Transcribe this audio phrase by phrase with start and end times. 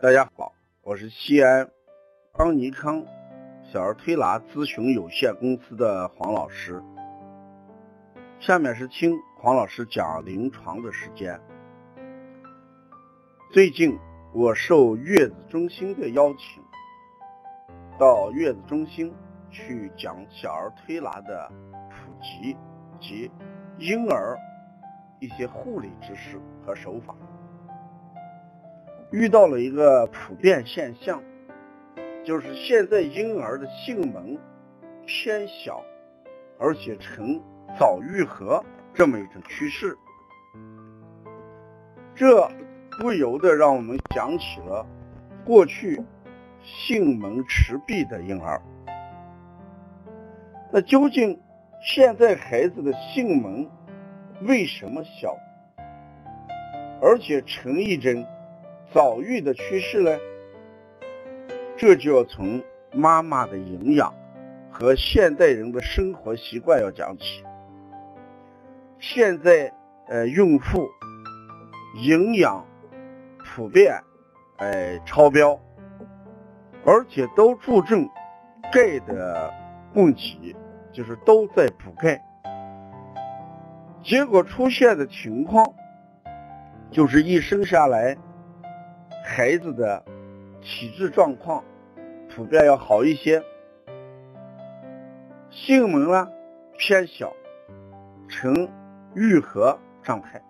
[0.00, 1.68] 大家好，我是西安
[2.32, 3.04] 邦尼康
[3.64, 6.80] 小儿推拿咨询有限公司的黄老师。
[8.38, 11.40] 下面是听黄老师讲临床的时间。
[13.50, 13.98] 最近
[14.32, 16.62] 我受月子中心的邀请，
[17.98, 19.12] 到月子中心
[19.50, 21.50] 去讲小儿推拿的
[21.90, 22.56] 普及
[23.00, 23.28] 及
[23.78, 24.38] 婴儿
[25.18, 27.16] 一些护理知识和手法。
[29.10, 31.22] 遇到了一个普遍现象，
[32.24, 34.38] 就是现在婴儿的性门
[35.06, 35.82] 偏小，
[36.58, 37.40] 而且呈
[37.78, 38.62] 早愈合
[38.92, 39.96] 这么一种趋势，
[42.14, 42.46] 这
[43.00, 44.84] 不由得让我们想起了
[45.42, 46.02] 过去
[46.62, 48.60] 性门迟闭的婴儿。
[50.70, 51.40] 那究竟
[51.80, 53.66] 现在孩子的性门
[54.42, 55.34] 为什么小，
[57.00, 58.26] 而且呈一针？
[58.92, 60.18] 早育的趋势呢？
[61.76, 62.62] 这就要从
[62.92, 64.12] 妈妈的营养
[64.70, 67.44] 和现代人的生活习惯要讲起。
[68.98, 69.72] 现在
[70.08, 70.88] 呃，孕妇
[72.02, 72.66] 营养
[73.44, 73.94] 普遍
[74.56, 75.60] 哎超标，
[76.84, 78.08] 而且都注重
[78.72, 79.52] 钙的
[79.92, 80.56] 供给，
[80.92, 82.20] 就是都在补钙。
[84.02, 85.74] 结果出现的情况
[86.90, 88.16] 就是一生下来。
[89.38, 90.04] 孩子的
[90.60, 91.62] 体质状况
[92.28, 93.40] 普遍要好一些，
[95.48, 96.28] 性门呢
[96.76, 97.32] 偏小，
[98.28, 98.68] 呈
[99.14, 100.42] 愈合状态。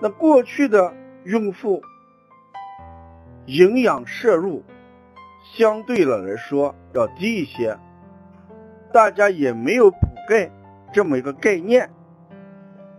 [0.00, 1.82] 那过去的孕妇
[3.46, 4.62] 营养摄入
[5.56, 7.76] 相对了来说要低一些，
[8.92, 9.98] 大家也没有补
[10.28, 10.48] 钙
[10.92, 11.90] 这么一个概念，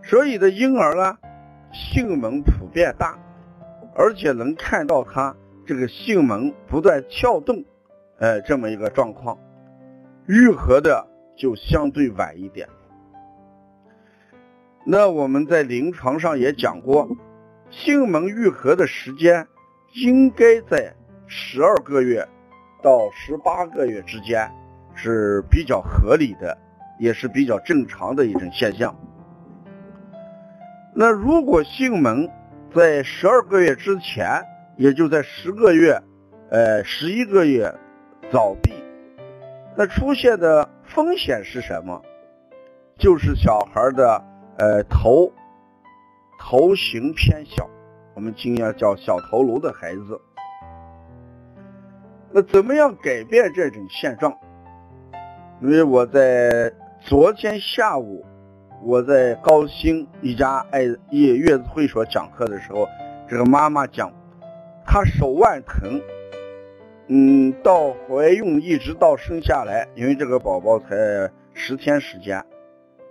[0.02, 1.16] 所以的婴儿呢
[1.72, 3.18] 性门普遍大。
[3.98, 5.34] 而且能看到他
[5.66, 7.64] 这个性门不断跳动，
[8.20, 9.36] 呃，这么一个状况，
[10.28, 11.04] 愈合的
[11.36, 12.68] 就相对晚一点。
[14.86, 17.08] 那我们在临床上也讲过，
[17.70, 19.48] 性门愈合的时间
[19.94, 20.94] 应该在
[21.26, 22.26] 十二个月
[22.80, 24.48] 到十八个月之间
[24.94, 26.56] 是比较合理的，
[27.00, 28.94] 也是比较正常的一种现象。
[30.94, 32.30] 那如果性门，
[32.74, 34.44] 在十二个月之前，
[34.76, 35.98] 也就在十个月，
[36.50, 37.74] 呃，十一个月
[38.30, 38.72] 早闭，
[39.74, 42.02] 那出现的风险是什么？
[42.98, 44.22] 就是小孩的
[44.58, 45.32] 呃头
[46.38, 47.68] 头型偏小，
[48.14, 50.20] 我们经常叫小头颅的孩子。
[52.30, 54.36] 那怎么样改变这种现状？
[55.62, 56.70] 因为我在
[57.00, 58.26] 昨天下午。
[58.82, 62.88] 我在高新一家爱月月子会所讲课的时候，
[63.28, 64.12] 这个妈妈讲，
[64.86, 66.00] 她手腕疼，
[67.08, 70.88] 嗯，到怀孕一直到生下来，因为这个宝宝才
[71.54, 72.44] 十天时间，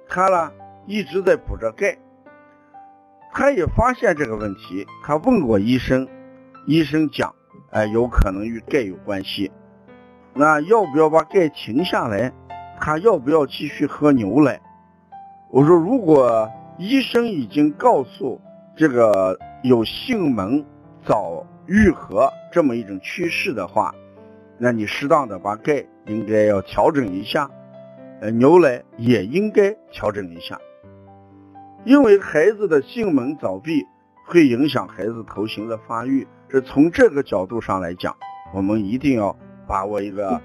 [0.07, 0.51] 她呢
[0.85, 1.97] 一直在补着钙，
[3.33, 6.07] 她也发现这个问题，她问过医生，
[6.65, 7.35] 医生讲，
[7.71, 9.51] 哎，有可能与钙有关系，
[10.33, 12.31] 那要不要把钙停下来？
[12.79, 14.61] 她要不要继续喝牛奶？
[15.49, 18.39] 我说，如果医生已经告诉
[18.75, 20.65] 这个有性门
[21.05, 23.95] 早愈合这么一种趋势的话，
[24.57, 27.49] 那你适当的把钙应该要调整一下，
[28.19, 30.59] 呃，牛奶也应该调整一下，
[31.85, 33.85] 因为孩子的性门早闭
[34.25, 38.13] 会影响孩子头型的发育，是从这个角度上来讲，
[38.53, 39.33] 我们一定要
[39.65, 40.41] 把握一个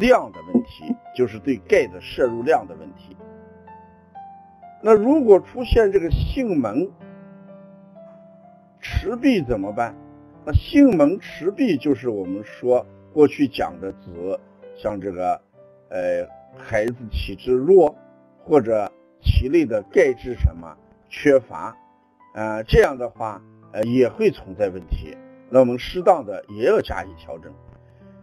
[0.00, 3.16] 量的问题，就是对钙的摄入量的问题。
[4.82, 6.90] 那如果出现这个性门
[8.80, 9.94] 迟闭怎么办？
[10.42, 14.38] 那性门迟闭就是我们说过去讲的指
[14.74, 15.38] 像这个
[15.90, 16.26] 呃
[16.56, 17.94] 孩子体质弱
[18.42, 18.90] 或者
[19.20, 20.74] 体内的钙质什么
[21.10, 21.76] 缺乏，
[22.34, 25.14] 呃这样的话呃也会存在问题。
[25.50, 27.52] 那我们适当的也要加以调整。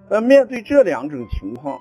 [0.10, 1.78] 那面对这两种情况，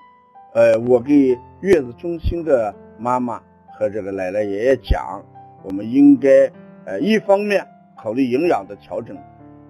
[0.52, 3.42] 呃我给月子中心的妈妈。
[3.78, 5.22] 和这个奶奶爷爷讲，
[5.62, 6.50] 我们应该
[6.86, 9.16] 呃一方面考虑营养的调整，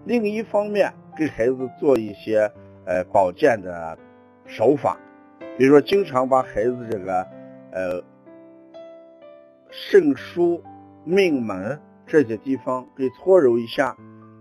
[0.05, 2.51] 另一方面给孩子做一些
[2.85, 3.99] 呃保健的
[4.47, 4.97] 手法，
[5.59, 7.27] 比如说经常把孩子这个
[7.73, 8.03] 呃
[9.71, 10.61] 肾腧、
[11.05, 13.97] 命门这些地方给搓揉一下，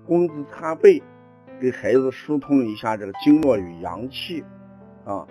[0.06, 1.02] 工字擦背，
[1.60, 4.44] 给孩子疏通一下这个经络与阳气
[5.06, 5.28] 啊，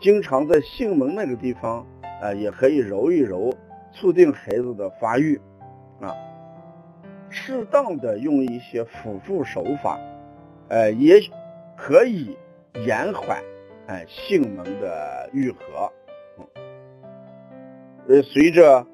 [0.00, 1.86] 经常在性门那个地方
[2.20, 3.54] 呃也可以揉一揉。
[3.92, 5.40] 促进孩子的发育，
[6.00, 6.14] 啊，
[7.28, 9.98] 适当的用一些辅助手法，
[10.68, 11.20] 呃，也
[11.76, 12.36] 可以
[12.86, 13.42] 延缓
[13.86, 15.92] 哎性萌的愈合。
[18.08, 18.86] 呃，随着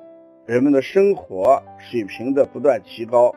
[0.46, 3.35] 人们的生活水平的不断提高，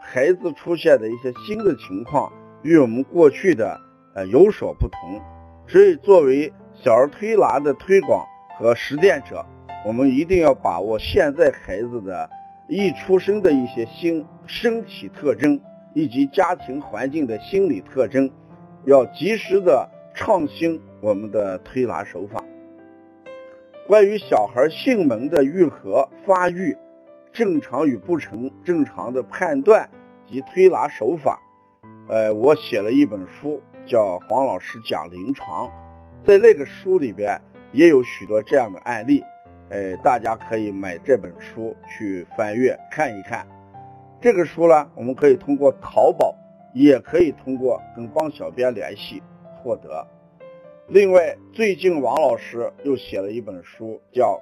[0.00, 2.32] 孩子出现的一些新的情况
[2.62, 3.80] 与我们过去的
[4.14, 5.20] 呃有所不同，
[5.66, 8.24] 所以作为小儿推拿的推广
[8.56, 9.44] 和实践者，
[9.84, 12.28] 我们一定要把握现在孩子的
[12.68, 15.60] 一出生的一些新身体特征
[15.94, 18.30] 以及家庭环境的心理特征，
[18.84, 22.42] 要及时的创新我们的推拿手法。
[23.86, 26.76] 关于小孩性门的愈合、发育、
[27.32, 29.88] 正常与不成正常的判断
[30.28, 31.40] 及推拿手法，
[32.08, 35.68] 呃，我写了一本书，叫《黄老师讲临床》，
[36.26, 37.40] 在那个书里边
[37.70, 39.22] 也有许多这样的案例，
[39.68, 43.46] 呃，大家可以买这本书去翻阅看一看。
[44.20, 46.34] 这个书呢，我们可以通过淘宝，
[46.72, 49.22] 也可以通过跟帮小编联系
[49.62, 50.06] 获得。
[50.88, 54.40] 另外，最近王老师又写了一本书，叫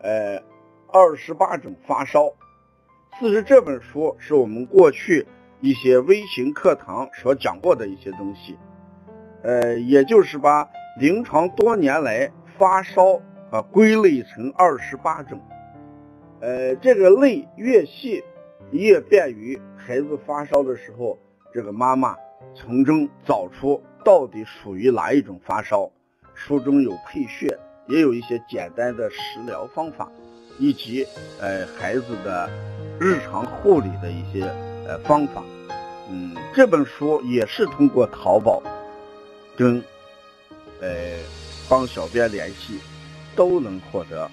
[0.02, 0.42] 《呃
[0.88, 2.24] 二十八种发烧》。
[3.20, 5.26] 其实这本书是我们过去
[5.60, 8.58] 一些微型课堂所讲过的一些东西，
[9.42, 10.68] 呃，也就是把
[10.98, 12.28] 临床多年来
[12.58, 13.20] 发烧
[13.50, 15.40] 啊归类成二十八种。
[16.40, 18.22] 呃，这个类越细，
[18.70, 21.18] 越便于孩子发烧的时候，
[21.52, 22.16] 这个妈妈
[22.54, 23.82] 从中找出。
[24.04, 25.88] 到底属于哪一种发烧？
[26.34, 27.56] 书中有配穴，
[27.86, 30.10] 也有一些简单的食疗方法，
[30.58, 31.06] 以及
[31.40, 32.50] 呃孩子的
[32.98, 34.42] 日常护理的一些
[34.88, 35.44] 呃方法。
[36.10, 38.60] 嗯，这本书也是通过淘宝
[39.56, 39.80] 跟
[40.80, 40.88] 呃
[41.72, 42.74] 帮小编联系，
[43.34, 44.30] 都能获得。